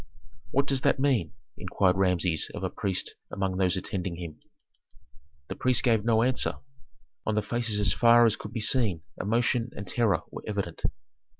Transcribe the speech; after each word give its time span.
"What 0.49 0.65
does 0.65 0.81
that 0.81 0.99
mean?" 0.99 1.33
inquired 1.59 1.95
Rameses 1.95 2.49
of 2.55 2.63
a 2.63 2.71
priest 2.71 3.13
among 3.31 3.57
those 3.57 3.77
attending 3.77 4.15
him. 4.15 4.39
The 5.47 5.55
priest 5.55 5.83
gave 5.83 6.03
no 6.03 6.23
answer; 6.23 6.55
on 7.23 7.35
the 7.35 7.43
faces 7.43 7.79
as 7.79 7.93
far 7.93 8.25
as 8.25 8.35
could 8.35 8.51
be 8.51 8.61
seen 8.61 9.03
emotion 9.21 9.69
and 9.75 9.85
terror 9.87 10.21
were 10.31 10.41
evident. 10.47 10.81